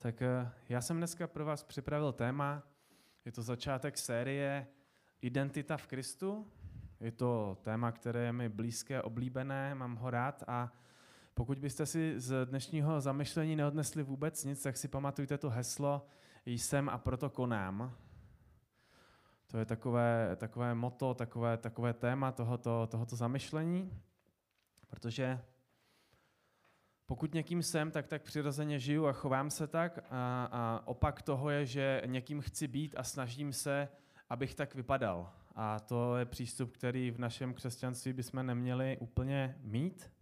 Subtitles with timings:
[0.00, 2.62] Tak eh, já jsem dneska pro vás připravil téma,
[3.24, 4.66] je to začátek série
[5.22, 6.52] Identita v Kristu.
[7.00, 10.72] Je to téma, které je mi blízké, oblíbené, mám ho rád a
[11.34, 16.06] pokud byste si z dnešního zamyšlení neodnesli vůbec nic, tak si pamatujte to heslo
[16.46, 17.96] Jsem a proto konám.
[19.46, 24.02] To je takové, takové moto, takové, takové téma tohoto, tohoto zamyšlení,
[24.86, 25.40] protože
[27.08, 31.50] pokud někým jsem, tak tak přirozeně žiju a chovám se tak a, a opak toho
[31.50, 33.88] je, že někým chci být a snažím se,
[34.30, 35.32] abych tak vypadal.
[35.54, 40.12] A to je přístup, který v našem křesťanství bychom neměli úplně mít.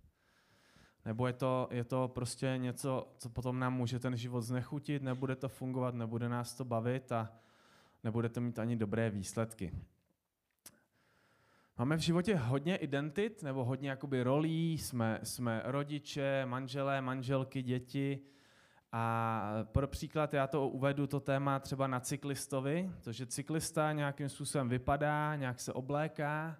[1.04, 5.36] Nebo je to, je to prostě něco, co potom nám může ten život znechutit, nebude
[5.36, 7.32] to fungovat, nebude nás to bavit a
[8.04, 9.72] nebude to mít ani dobré výsledky.
[11.78, 18.20] Máme v životě hodně identit, nebo hodně jakoby rolí, jsme, jsme rodiče, manželé, manželky, děti.
[18.92, 24.28] A pro příklad já to uvedu to téma třeba na cyklistovi, to, že cyklista nějakým
[24.28, 26.56] způsobem vypadá, nějak se obléká,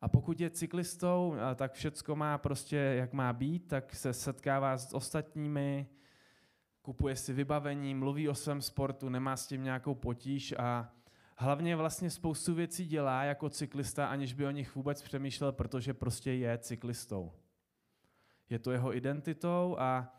[0.00, 4.94] a pokud je cyklistou, tak všecko má prostě, jak má být, tak se setkává s
[4.94, 5.86] ostatními,
[6.82, 10.92] kupuje si vybavení, mluví o svém sportu, nemá s tím nějakou potíž a
[11.36, 16.32] hlavně vlastně spoustu věcí dělá jako cyklista, aniž by o nich vůbec přemýšlel, protože prostě
[16.32, 17.32] je cyklistou.
[18.50, 20.12] Je to jeho identitou a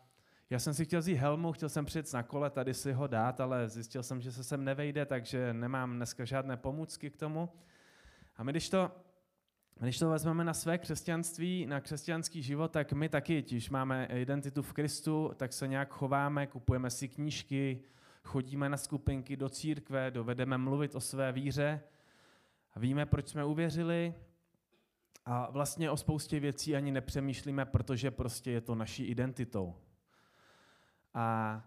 [0.50, 3.40] já jsem si chtěl vzít helmu, chtěl jsem přijet na kole, tady si ho dát,
[3.40, 7.48] ale zjistil jsem, že se sem nevejde, takže nemám dneska žádné pomůcky k tomu.
[8.36, 8.90] A my když to,
[9.80, 14.62] když to vezmeme na své křesťanství, na křesťanský život, tak my taky, když máme identitu
[14.62, 17.82] v Kristu, tak se nějak chováme, kupujeme si knížky,
[18.28, 21.80] chodíme na skupinky do církve, dovedeme mluvit o své víře
[22.76, 24.14] víme, proč jsme uvěřili.
[25.24, 29.76] A vlastně o spoustě věcí ani nepřemýšlíme, protože prostě je to naší identitou.
[31.14, 31.62] A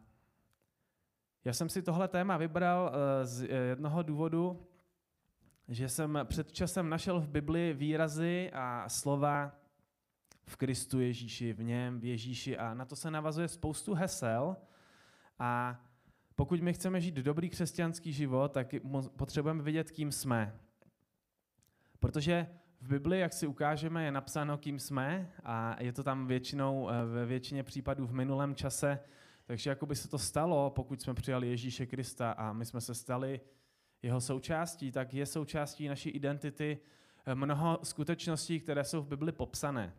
[1.45, 4.67] já jsem si tohle téma vybral eh, z jednoho důvodu,
[5.67, 9.51] že jsem před časem našel v Bibli výrazy a slova
[10.45, 12.57] v Kristu Ježíši, v něm, v Ježíši.
[12.57, 14.57] A na to se navazuje spoustu hesel.
[15.39, 15.81] A
[16.41, 18.75] pokud my chceme žít dobrý křesťanský život, tak
[19.15, 20.59] potřebujeme vědět, kým jsme.
[21.99, 22.47] Protože
[22.79, 27.05] v Bibli, jak si ukážeme, je napsáno, kým jsme a je to tam většinou, eh,
[27.05, 28.99] ve většině případů v minulém čase.
[29.45, 32.95] Takže jako by se to stalo, pokud jsme přijali Ježíše Krista a my jsme se
[32.95, 33.41] stali
[34.01, 36.79] jeho součástí, tak je součástí naší identity
[37.25, 39.93] eh, mnoho skutečností, které jsou v Bibli popsané.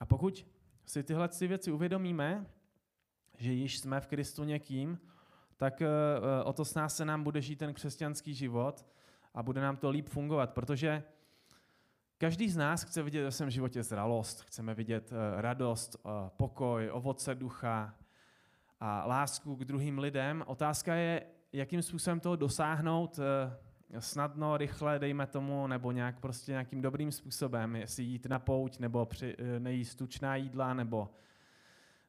[0.00, 0.46] A pokud
[0.84, 2.46] si tyhle věci uvědomíme,
[3.38, 4.98] že již jsme v Kristu někým,
[5.56, 8.86] tak eh, eh, o to s nás se nám bude žít ten křesťanský život
[9.34, 11.02] a bude nám to líp fungovat, protože
[12.18, 15.96] každý z nás chce vidět ve svém životě zralost, chceme vidět eh, radost,
[16.36, 17.94] pokoj, ovoce ducha
[18.80, 20.44] a lásku k druhým lidem.
[20.46, 23.18] Otázka je, jakým způsobem toho dosáhnout
[23.98, 29.06] snadno, rychle, dejme tomu, nebo nějak prostě nějakým dobrým způsobem, jestli jít na pouť, nebo
[29.06, 31.10] při, nejíst tučná jídla, nebo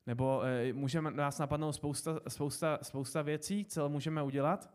[0.07, 4.73] nebo e, můžeme nás napadnout spousta, spousta, spousta věcí, co můžeme udělat.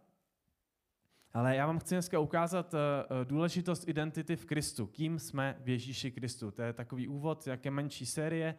[1.32, 2.78] Ale já vám chci dneska ukázat e,
[3.24, 4.86] důležitost identity v Kristu.
[4.86, 6.50] Kým jsme v Ježíši Kristu.
[6.50, 8.54] To je takový úvod, jaké menší série.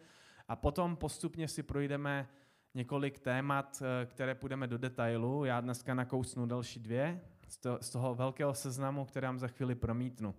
[0.47, 2.29] A potom postupně si projdeme
[2.73, 5.45] několik témat, které půjdeme do detailu.
[5.45, 7.21] Já dneska nakousnu další dvě
[7.81, 10.35] z toho velkého seznamu, které vám za chvíli promítnu.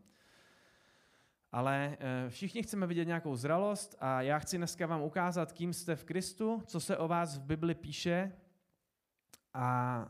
[1.54, 5.96] Ale eh, všichni chceme vidět nějakou zralost a já chci dneska vám ukázat, kým jste
[5.96, 8.32] v Kristu, co se o vás v Bibli píše
[9.52, 10.06] a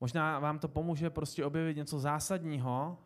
[0.00, 2.98] možná vám to pomůže prostě objevit něco zásadního,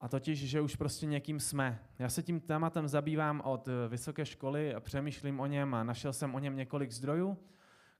[0.00, 1.78] a totiž, že už prostě někým jsme.
[1.98, 6.12] Já se tím tématem zabývám od eh, vysoké školy a přemýšlím o něm a našel
[6.12, 7.38] jsem o něm několik zdrojů,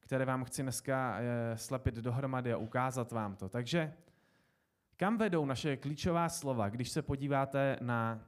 [0.01, 3.49] které vám chci dneska eh, slepit dohromady a ukázat vám to.
[3.49, 3.93] Takže
[4.97, 8.27] kam vedou naše klíčová slova, když se podíváte na,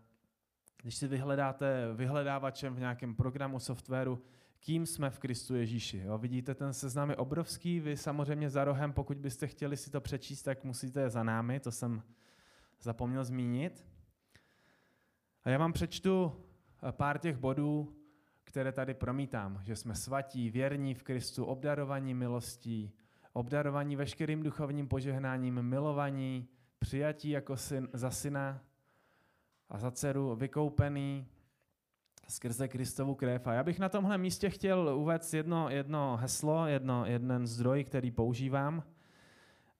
[0.82, 4.22] když si vyhledáte vyhledávačem v nějakém programu, softwaru,
[4.60, 5.98] kým jsme v Kristu Ježíši.
[5.98, 6.18] Jo?
[6.18, 10.42] Vidíte, ten seznam je obrovský, vy samozřejmě za rohem, pokud byste chtěli si to přečíst,
[10.42, 12.02] tak musíte za námi, to jsem
[12.80, 13.86] zapomněl zmínit.
[15.44, 16.32] A já vám přečtu
[16.88, 17.96] eh, pár těch bodů,
[18.44, 22.92] které tady promítám, že jsme svatí, věrní v Kristu, obdarovaní milostí,
[23.32, 26.48] obdarovaní veškerým duchovním požehnáním, milovaní,
[26.78, 28.60] přijatí jako syn, za syna
[29.68, 31.26] a za dceru, vykoupený
[32.28, 33.46] skrze Kristovu krev.
[33.46, 38.10] A já bych na tomhle místě chtěl uvést jedno, jedno heslo, jedno, jeden zdroj, který
[38.10, 38.82] používám.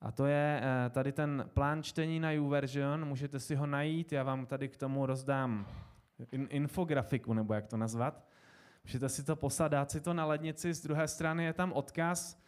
[0.01, 4.23] A to je eh, tady ten plán čtení na YouVersion, můžete si ho najít, já
[4.23, 5.67] vám tady k tomu rozdám
[6.33, 8.29] in, infografiku, nebo jak to nazvat.
[8.85, 12.43] Můžete si to poslat, dát si to na lednici, z druhé strany je tam odkaz,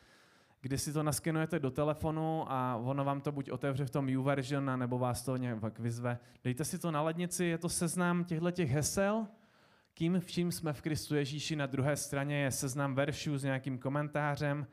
[0.60, 4.78] kdy si to naskenujete do telefonu a ono vám to buď otevře v tom YouVersion,
[4.78, 6.18] nebo vás to nějak vyzve.
[6.44, 9.26] Dejte si to na lednici, je to seznam těchto těch hesel,
[9.94, 11.56] kým vším jsme v Kristu Ježíši.
[11.56, 14.66] Na druhé straně je seznam veršů s nějakým komentářem,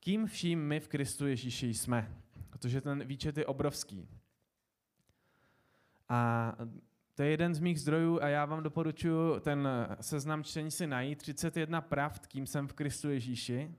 [0.00, 2.16] kým vším my v Kristu Ježíši jsme.
[2.50, 4.08] Protože ten výčet je obrovský.
[6.08, 6.52] A
[7.14, 9.68] to je jeden z mých zdrojů a já vám doporučuji ten
[10.00, 11.18] seznam čtení si najít.
[11.18, 13.74] 31 pravd, kým jsem v Kristu Ježíši.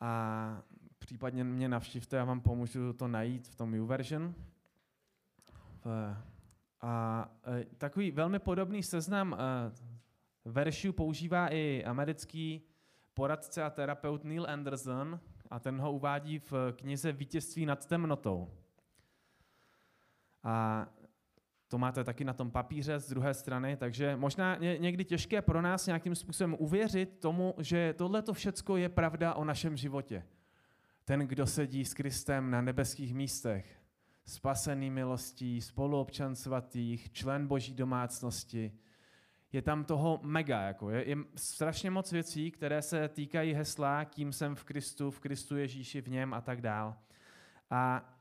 [0.00, 0.62] A
[0.98, 4.34] případně mě navštivte, já vám pomůžu to najít v tom YouVersion.
[6.80, 7.28] A
[7.60, 9.38] e, takový velmi podobný seznam e,
[10.44, 12.62] veršů používá i americký
[13.14, 15.20] poradce a terapeut Neil Anderson
[15.50, 18.50] a ten ho uvádí v knize Vítězství nad temnotou.
[20.42, 20.86] A
[21.68, 25.86] to máte taky na tom papíře z druhé strany, takže možná někdy těžké pro nás
[25.86, 30.24] nějakým způsobem uvěřit tomu, že tohle to všecko je pravda o našem životě.
[31.04, 33.80] Ten, kdo sedí s Kristem na nebeských místech,
[34.24, 38.72] spasený milostí, spoluobčan svatých, člen boží domácnosti,
[39.52, 40.62] je tam toho mega.
[40.62, 45.20] Jako je, je strašně moc věcí, které se týkají hesla, kým jsem v Kristu, v
[45.20, 46.96] Kristu Ježíši, v něm a tak dál.
[47.70, 48.12] A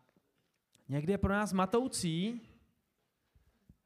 [0.90, 2.42] někdy je pro nás matoucí,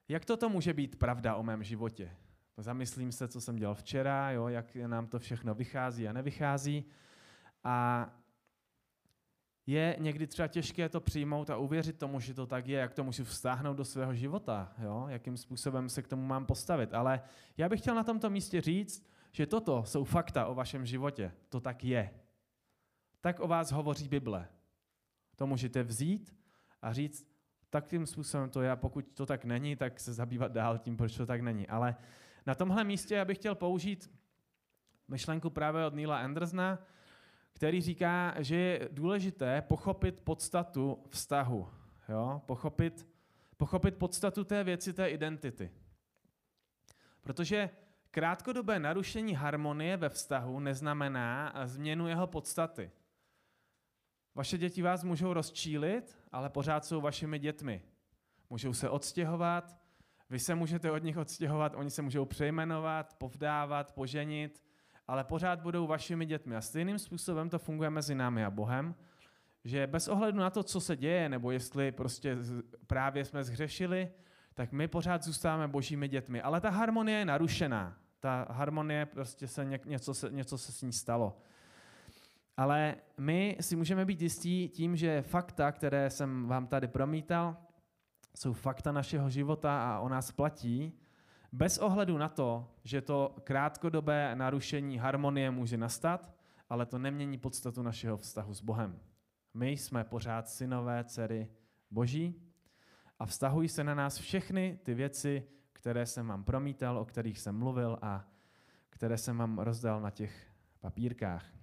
[0.09, 2.11] jak toto může být pravda o mém životě.
[2.57, 6.85] Zamyslím se, co jsem dělal včera, jo, jak nám to všechno vychází a nevychází.
[7.63, 8.09] A
[9.65, 13.03] je někdy třeba těžké to přijmout a uvěřit tomu, že to tak je, jak to
[13.03, 15.05] můžu vztáhnout do svého života, jo?
[15.09, 16.93] jakým způsobem se k tomu mám postavit.
[16.93, 17.21] Ale
[17.57, 21.31] já bych chtěl na tomto místě říct, že toto jsou fakta o vašem životě.
[21.49, 22.13] To tak je.
[23.21, 24.47] Tak o vás hovoří Bible.
[25.35, 26.35] To můžete vzít
[26.81, 27.27] a říct,
[27.69, 30.97] tak tím způsobem to je a pokud to tak není, tak se zabývat dál tím,
[30.97, 31.67] proč to tak není.
[31.67, 31.95] Ale
[32.45, 34.11] na tomhle místě já bych chtěl použít
[35.07, 36.79] myšlenku právě od Neila Andersna,
[37.53, 41.69] který říká, že je důležité pochopit podstatu vztahu.
[42.09, 42.41] Jo?
[42.45, 43.07] Pochopit,
[43.57, 45.71] pochopit podstatu té věci, té identity.
[47.21, 47.69] Protože
[48.11, 52.91] krátkodobé narušení harmonie ve vztahu neznamená změnu jeho podstaty.
[54.35, 57.81] Vaše děti vás můžou rozčílit, ale pořád jsou vašimi dětmi.
[58.49, 59.77] Můžou se odstěhovat,
[60.29, 64.63] vy se můžete od nich odstěhovat, oni se můžou přejmenovat, povdávat, poženit,
[65.07, 66.55] ale pořád budou vašimi dětmi.
[66.55, 68.95] A stejným způsobem to funguje mezi námi a Bohem,
[69.63, 72.37] že bez ohledu na to, co se děje, nebo jestli prostě
[72.87, 74.11] právě jsme zhřešili,
[74.53, 76.41] tak my pořád zůstáváme božími dětmi.
[76.41, 77.97] Ale ta harmonie je narušená.
[78.19, 81.37] Ta harmonie, prostě se něco, se, něco se s ní stalo.
[82.59, 87.57] Ale my si můžeme být jistí tím, že fakta, které jsem vám tady promítal,
[88.35, 90.93] jsou fakta našeho života a o nás platí,
[91.51, 96.35] bez ohledu na to, že to krátkodobé narušení harmonie může nastat,
[96.69, 98.99] ale to nemění podstatu našeho vztahu s Bohem.
[99.53, 101.47] My jsme pořád synové, dcery
[101.91, 102.41] Boží
[103.19, 107.57] a vztahují se na nás všechny ty věci, které jsem vám promítal, o kterých jsem
[107.57, 108.27] mluvil a
[108.89, 110.47] které jsem vám rozdal na těch
[110.79, 111.58] papírkách.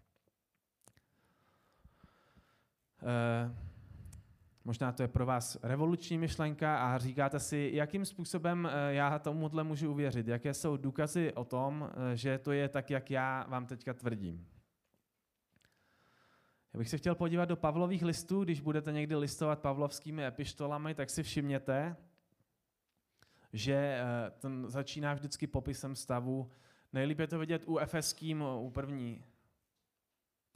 [4.66, 9.64] Možná to je pro vás revoluční myšlenka a říkáte si, jakým způsobem eh, já tomuhle
[9.64, 13.66] můžu uvěřit, jaké jsou důkazy o tom, eh, že to je tak, jak já vám
[13.66, 14.46] teďka tvrdím.
[16.74, 21.10] Já bych se chtěl podívat do Pavlových listů, když budete někdy listovat pavlovskými epištolami, tak
[21.10, 21.96] si všimněte,
[23.52, 26.50] že eh, ten začíná vždycky popisem stavu.
[26.92, 29.24] Nejlíp je to vidět u efeským, u první,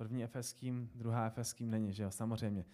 [0.00, 2.64] první efeským, druhá efeským není, že jo, samozřejmě.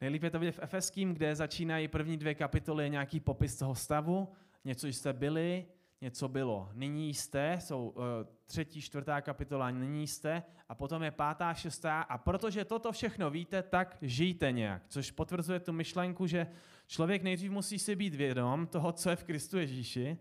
[0.00, 4.28] Nejlíp je to vidět v Efeským, kde začínají první dvě kapitoly nějaký popis toho stavu,
[4.64, 5.66] něco jste byli,
[6.00, 6.70] něco bylo.
[6.74, 8.02] Nyní jste, jsou uh,
[8.46, 13.62] třetí, čtvrtá kapitola, nyní jste, a potom je pátá, šestá, a protože toto všechno víte,
[13.62, 14.82] tak žijte nějak.
[14.88, 16.46] Což potvrzuje tu myšlenku, že
[16.86, 20.18] člověk nejdřív musí si být vědom toho, co je v Kristu Ježíši,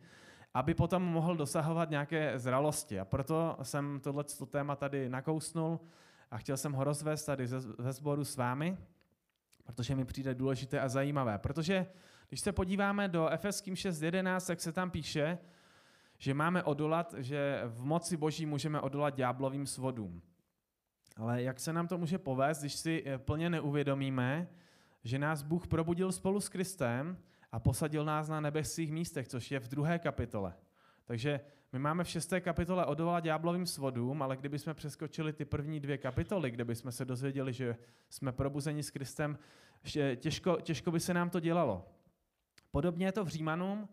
[0.54, 3.00] aby potom mohl dosahovat nějaké zralosti.
[3.00, 5.80] A proto jsem tohle téma tady nakousnul
[6.34, 8.78] a chtěl jsem ho rozvést tady ze sboru s vámi
[9.64, 11.38] protože mi přijde důležité a zajímavé.
[11.38, 11.88] Protože
[12.30, 15.38] když se podíváme do Efeským 6.11, tak se tam píše,
[16.18, 20.22] že máme odolat, že v moci boží můžeme odolat ďáblovým svodům.
[21.18, 24.48] Ale jak se nám to může povést, když si eh, plně neuvědomíme,
[25.04, 27.18] že nás Bůh probudil spolu s Kristem
[27.52, 30.54] a posadil nás na nebesích místech, což je v druhé kapitole.
[31.06, 31.40] Takže
[31.74, 36.52] my máme v šesté kapitole odolat ďáblovým svodům, ale kdybychom přeskočili ty první dvě kapitoly,
[36.52, 37.76] kde bychom se dozvěděli, že
[38.10, 39.38] jsme probuzeni s Kristem,
[40.16, 41.86] těžko, těžko by se nám to dělalo.
[42.72, 43.90] Podobně je to v Římanům,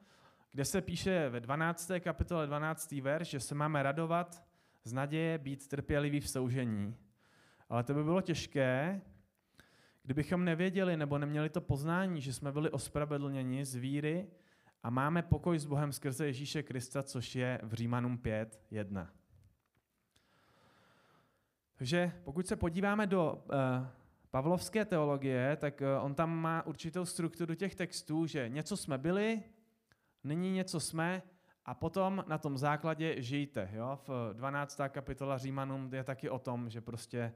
[0.51, 1.91] kde se píše ve 12.
[2.01, 2.93] kapitole 12.
[2.93, 4.45] verš, že se máme radovat
[4.85, 6.97] z naděje, být trpělivý v soužení.
[7.69, 9.01] Ale to by bylo těžké,
[10.03, 14.27] kdybychom nevěděli nebo neměli to poznání, že jsme byli ospravedlněni z víry
[14.83, 19.11] a máme pokoj s Bohem skrze Ježíše Krista, což je v Římanům 5, 1.
[21.77, 23.87] Takže pokud se podíváme do uh,
[24.31, 29.43] pavlovské teologie, tak uh, on tam má určitou strukturu těch textů, že něco jsme byli,
[30.25, 31.23] nyní něco jsme
[31.65, 33.71] a potom na tom základě žijte.
[33.73, 33.99] Jo?
[34.07, 34.81] V 12.
[34.89, 37.33] kapitola Římanům je taky o tom, že prostě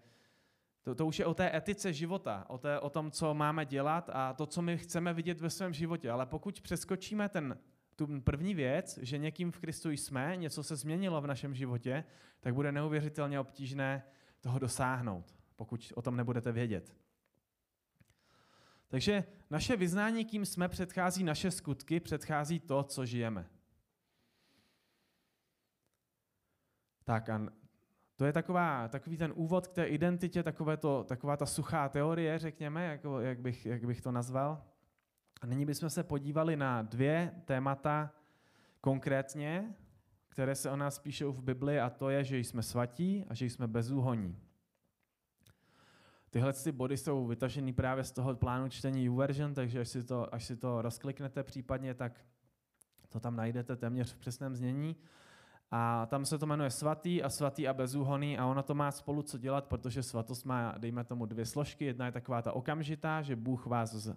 [0.84, 4.10] to, to už je o té etice života, o, té, o tom, co máme dělat
[4.12, 6.10] a to, co my chceme vidět ve svém životě.
[6.10, 7.58] Ale pokud přeskočíme ten,
[7.96, 12.04] tu první věc, že někým v Kristu jsme, něco se změnilo v našem životě,
[12.40, 14.02] tak bude neuvěřitelně obtížné
[14.40, 16.96] toho dosáhnout, pokud o tom nebudete vědět.
[18.88, 23.46] Takže naše vyznání, kým jsme, předchází naše skutky, předchází to, co žijeme.
[27.04, 27.48] Tak a
[28.16, 32.38] to je taková, takový ten úvod k té identitě, takové to, taková ta suchá teorie,
[32.38, 34.62] řekněme, jako, jak, bych, jak bych to nazval.
[35.40, 38.10] A nyní bychom se podívali na dvě témata
[38.80, 39.74] konkrétně,
[40.28, 43.46] které se o nás píšou v Bibli, a to je, že jsme svatí a že
[43.46, 44.38] jsme bezúhoní.
[46.30, 50.34] Tyhle ty body jsou vytažený právě z toho plánu čtení YouVersion, takže až si to,
[50.34, 52.24] až si to rozkliknete případně, tak
[53.08, 54.96] to tam najdete téměř v přesném znění.
[55.70, 59.22] A tam se to jmenuje svatý a svatý a bezúhoný a ono to má spolu
[59.22, 61.84] co dělat, protože svatost má, dejme tomu, dvě složky.
[61.84, 64.08] Jedna je taková ta okamžitá, že Bůh vás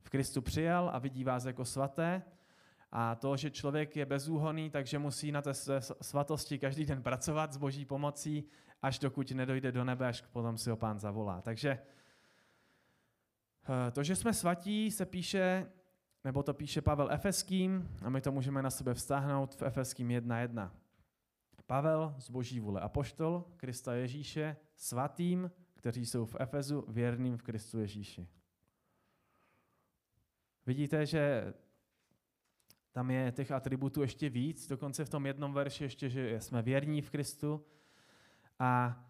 [0.00, 2.22] v Kristu přijal a vidí vás jako svaté.
[2.92, 5.54] A to, že člověk je bezúhonný, takže musí na té
[6.02, 8.44] svatosti každý den pracovat s boží pomocí,
[8.82, 11.42] až dokud nedojde do nebe, až potom si ho pán zavolá.
[11.42, 11.78] Takže
[13.88, 15.66] eh, to, že jsme svatí, se píše,
[16.28, 20.70] nebo to píše Pavel Efeským, a my to můžeme na sebe vztáhnout v Efeským 1.1.
[21.66, 27.78] Pavel z boží vůle apoštol Krista Ježíše svatým, kteří jsou v Efezu věrným v Kristu
[27.78, 28.28] Ježíši.
[30.66, 31.54] Vidíte, že
[32.92, 37.02] tam je těch atributů ještě víc, dokonce v tom jednom verši ještě, že jsme věrní
[37.02, 37.64] v Kristu.
[38.58, 39.02] A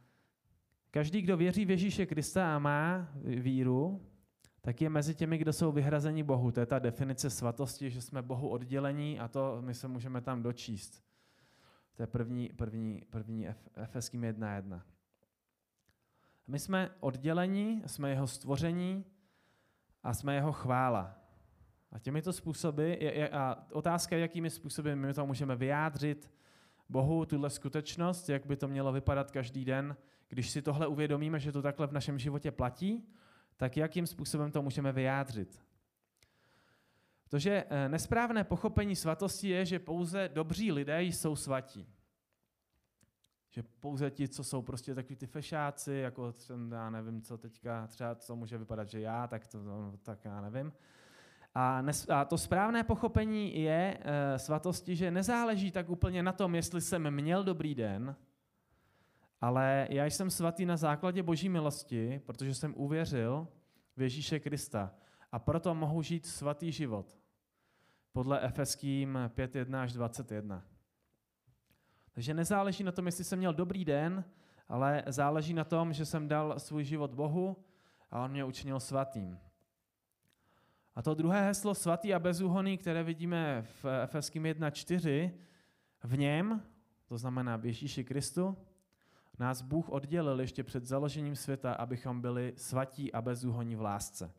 [0.91, 4.07] každý, kdo věří v Ježíše Krista a má víru,
[4.69, 6.51] tak je mezi těmi, kdo jsou vyhrazeni Bohu.
[6.53, 10.43] To je ta definice svatosti, že jsme Bohu oddělení a to my se můžeme tam
[10.43, 11.05] dočíst.
[11.95, 14.83] To je první, první, první Efeským 1.1.
[16.47, 19.05] My jsme oddělení, jsme jeho stvoření
[20.03, 21.19] a jsme jeho chvála.
[21.93, 22.95] A těmito způsoby,
[23.33, 26.31] a otázka jakými způsoby my to můžeme vyjádřit
[26.89, 29.97] Bohu, tuhle skutečnost, jak by to mělo vypadat každý den,
[30.29, 33.09] když si tohle uvědomíme, že to takhle v našem životě platí,
[33.59, 35.61] tak jakým způsobem to můžeme vyjádřit.
[37.25, 41.87] Protože eh, nesprávné pochopení svatosti je, že pouze dobří lidé jsou svatí.
[43.51, 47.87] Že pouze ti, co jsou prostě takový ty fešáci, jako jsem, já nevím, co teďka,
[47.87, 50.73] třeba to může vypadat, že já, tak to, no, tak já nevím.
[51.55, 56.55] A, nes, a to správné pochopení je e, svatosti, že nezáleží tak úplně na tom,
[56.55, 58.17] jestli jsem měl dobrý den,
[59.41, 63.49] ale já jsem svatý na základě boží milosti, protože jsem uvěřil
[63.97, 64.95] v Ježíše Krista.
[65.33, 67.19] A proto mohu žít svatý život.
[68.13, 70.65] Podle Efeským 5.1 až 21.
[72.13, 74.25] Takže nezáleží na tom, jestli jsem měl dobrý den,
[74.69, 77.65] ale záleží na tom, že jsem dal svůj život Bohu
[78.11, 79.39] a On mě učinil svatým.
[80.95, 85.33] A to druhé heslo svatý a bezúhonný, které vidíme v Efeským 1.4,
[86.05, 86.63] v něm,
[87.07, 88.57] to znamená v Ježíši Kristu,
[89.39, 94.33] nás Bůh oddělil ještě před založením světa, abychom byli svatí a bezúhonní v lásce.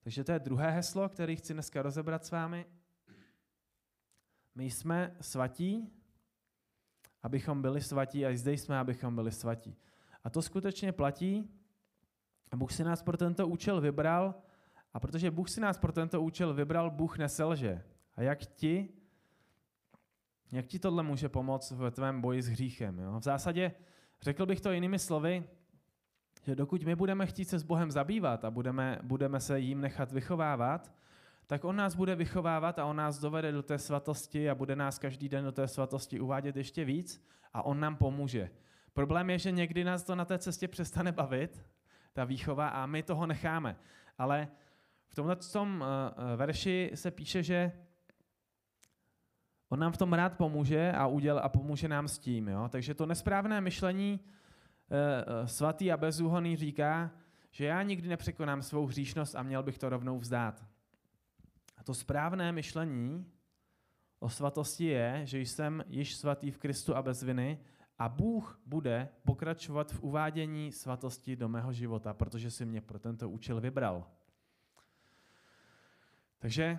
[0.00, 2.66] Takže to je druhé heslo, které chci dneska rozebrat s vámi.
[4.54, 5.92] My jsme svatí,
[7.22, 9.76] abychom byli svatí a zde jsme, abychom byli svatí.
[10.24, 11.50] A to skutečně platí.
[12.56, 14.34] Bůh si nás pro tento účel vybral
[14.92, 17.84] a protože Bůh si nás pro tento účel vybral, Bůh neselže.
[18.16, 18.88] A jak ti,
[20.52, 22.98] jak ti tohle může pomoct v tvém boji s hříchem?
[22.98, 23.20] Jo?
[23.20, 23.72] V zásadě,
[24.22, 25.44] řekl bych to jinými slovy,
[26.42, 30.12] že dokud my budeme chtít se s Bohem zabývat a budeme, budeme se jim nechat
[30.12, 30.92] vychovávat,
[31.46, 34.98] tak on nás bude vychovávat a on nás dovede do té svatosti a bude nás
[34.98, 38.50] každý den do té svatosti uvádět ještě víc a on nám pomůže.
[38.92, 41.64] Problém je, že někdy nás to na té cestě přestane bavit,
[42.12, 43.76] ta výchova, a my toho necháme.
[44.18, 44.48] Ale
[45.08, 47.72] v tomhle tom uh, verši se píše, že
[49.68, 52.48] on nám v tom rád pomůže a, uděl, a pomůže nám s tím.
[52.48, 52.68] Jo?
[52.68, 57.10] Takže to nesprávné myšlení uh, svatý a bezúhonný říká,
[57.50, 60.64] že já nikdy nepřekonám svou hříšnost a měl bych to rovnou vzdát.
[61.86, 63.26] To správné myšlení
[64.18, 67.58] o svatosti je, že jsem již svatý v Kristu a bez viny
[67.98, 73.30] a Bůh bude pokračovat v uvádění svatosti do mého života, protože si mě pro tento
[73.30, 74.06] účel vybral.
[76.38, 76.78] Takže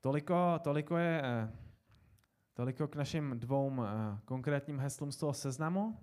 [0.00, 1.52] toliko, toliko je eh,
[2.54, 6.00] toliko k našim dvou eh, konkrétním heslům z toho seznamu.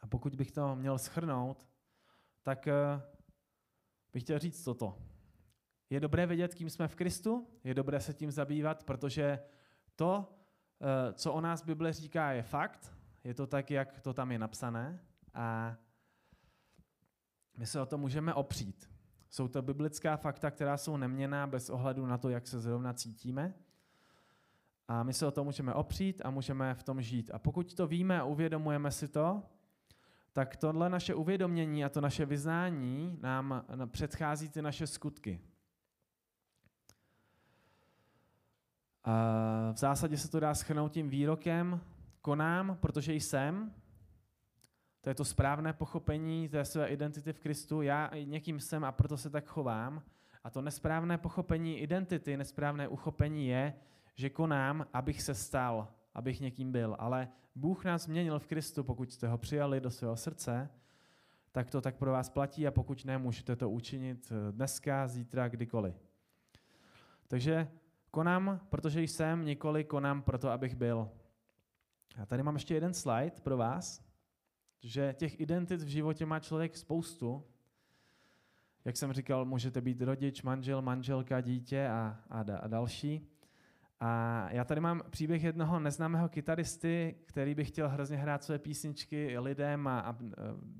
[0.00, 1.66] A pokud bych to měl schrnout,
[2.42, 3.02] tak eh,
[4.12, 4.98] bych chtěl říct toto.
[5.90, 9.38] Je dobré vědět, kým jsme v Kristu, je dobré se tím zabývat, protože
[9.96, 10.38] to,
[11.12, 12.92] co o nás Bible říká, je fakt,
[13.24, 15.00] je to tak, jak to tam je napsané
[15.34, 15.76] a
[17.56, 18.90] my se o to můžeme opřít.
[19.30, 23.54] Jsou to biblická fakta, která jsou neměná bez ohledu na to, jak se zrovna cítíme.
[24.88, 27.30] A my se o to můžeme opřít a můžeme v tom žít.
[27.34, 29.42] A pokud to víme a uvědomujeme si to,
[30.32, 35.40] tak tohle naše uvědomění a to naše vyznání nám předchází ty naše skutky.
[39.72, 41.80] V zásadě se to dá schrnout tím výrokem,
[42.20, 43.74] konám, protože jsem,
[45.00, 47.82] to je to správné pochopení té své identity v Kristu.
[47.82, 50.02] Já někým jsem a proto se tak chovám.
[50.44, 53.74] A to nesprávné pochopení identity, nesprávné uchopení je,
[54.14, 56.96] že konám, abych se stal, abych někým byl.
[56.98, 60.70] Ale Bůh nás změnil v Kristu, pokud jste ho přijali do svého srdce,
[61.52, 65.94] tak to tak pro vás platí a pokud ne, můžete to učinit dneska, zítra, kdykoliv.
[67.28, 67.68] Takže
[68.10, 71.10] konám, protože jsem, nikoli konám proto, abych byl.
[72.16, 74.12] Já tady mám ještě jeden slide pro vás
[74.82, 77.44] že těch identit v životě má člověk spoustu.
[78.84, 83.28] Jak jsem říkal, můžete být rodič, manžel, manželka, dítě a, a, a další.
[84.04, 89.38] A já tady mám příběh jednoho neznámého kytaristy, který by chtěl hrozně hrát své písničky
[89.38, 90.16] lidem a, a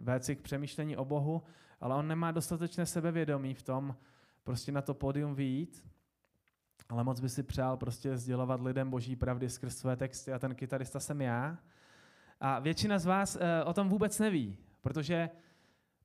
[0.00, 1.42] vést k přemýšlení o Bohu,
[1.80, 3.96] ale on nemá dostatečné sebevědomí v tom
[4.44, 5.84] prostě na to pódium vyjít,
[6.88, 10.54] ale moc by si přál prostě sdělovat lidem boží pravdy skrz své texty a ten
[10.54, 11.58] kytarista jsem já.
[12.40, 15.30] A většina z vás uh, o tom vůbec neví, protože,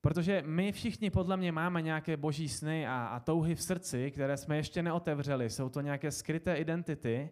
[0.00, 4.36] protože my všichni podle mě máme nějaké boží sny a, a touhy v srdci, které
[4.36, 5.50] jsme ještě neotevřeli.
[5.50, 7.30] Jsou to nějaké skryté identity.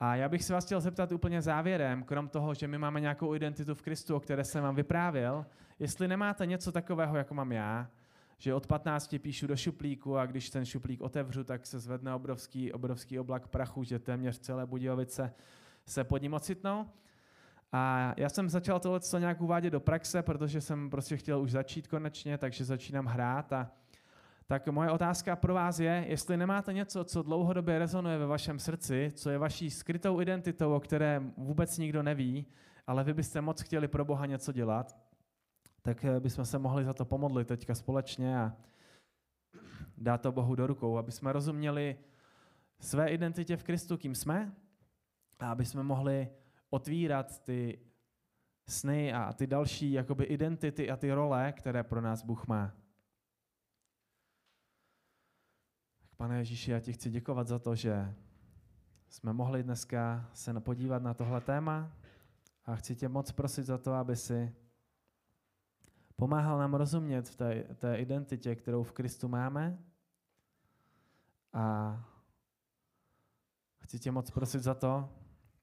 [0.00, 3.34] A já bych se vás chtěl zeptat úplně závěrem, krom toho, že my máme nějakou
[3.34, 5.46] identitu v Kristu, o které jsem vám vyprávěl,
[5.78, 7.90] jestli nemáte něco takového, jako mám já,
[8.38, 12.72] že od 15 píšu do šuplíku a když ten šuplík otevřu, tak se zvedne obrovský,
[12.72, 15.34] obrovský oblak prachu, že téměř celé Budějovice
[15.86, 16.86] se pod ním ocitnou.
[17.72, 21.86] A já jsem začal tohle nějak uvádět do praxe, protože jsem prostě chtěl už začít
[21.86, 23.52] konečně, takže začínám hrát.
[23.52, 23.70] A
[24.46, 29.12] tak moje otázka pro vás je, jestli nemáte něco, co dlouhodobě rezonuje ve vašem srdci,
[29.14, 32.46] co je vaší skrytou identitou, o které vůbec nikdo neví,
[32.86, 34.96] ale vy byste moc chtěli pro Boha něco dělat,
[35.82, 38.52] tak eh, bychom se mohli za to pomodlit teďka společně a
[39.98, 41.96] dát to Bohu do rukou, aby jsme rozuměli
[42.80, 44.52] své identitě v Kristu, kým jsme,
[45.38, 46.28] a aby jsme mohli
[46.70, 47.78] otvírat ty
[48.68, 52.72] sny a ty další jakoby identity a ty role, které pro nás Bůh má.
[56.16, 58.14] Pane Ježíši, já ti chci děkovat za to, že
[59.08, 61.92] jsme mohli dneska se podívat na tohle téma
[62.64, 64.54] a chci tě moc prosit za to, aby si
[66.16, 69.78] pomáhal nám rozumět v té, té identitě, kterou v Kristu máme
[71.52, 71.96] a
[73.78, 75.08] chci tě moc prosit za to,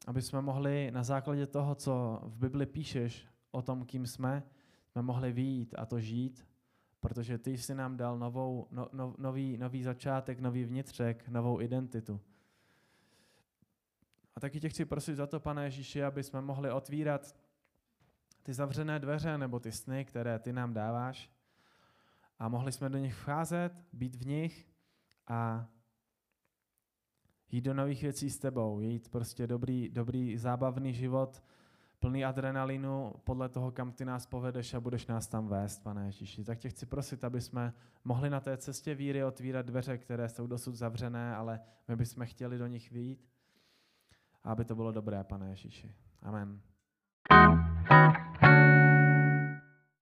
[0.08, 4.44] aby jsme mohli na základě toho, co v Bibli píšeš o tom, kým jsme,
[4.92, 6.48] jsme mohli výjít a to žít,
[7.00, 12.22] protože ty jsi nám dal novou, no, no, nový, nový začátek, nový vnitřek, novou identitu.
[14.36, 17.36] A taky tě chci prosit za to, pane Ježíši, aby jsme mohli otvírat
[18.44, 21.32] ty zavřené dveře nebo ty sny, které ty nám dáváš
[22.40, 24.68] a mohli jsme do nich vcházet, být v nich
[25.28, 25.68] a
[27.54, 31.44] jít do nových věcí s tebou, jít prostě dobrý, dobrý zábavný život,
[32.00, 36.44] plný adrenalinu podle toho, kam ty nás povedeš a budeš nás tam vést, pane Ježíši.
[36.44, 40.48] Tak tě chci prosit, aby jsme mohli na té cestě víry otvírat dveře, které jsou
[40.48, 43.30] dosud zavřené, ale my bychom chtěli do nich vyjít
[44.44, 45.96] a aby to bylo dobré, pane Ježíši.
[46.22, 46.62] Amen.